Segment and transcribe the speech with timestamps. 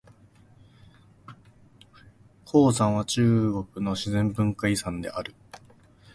[2.43, 5.35] 黄山は中国の自然文化遺産である。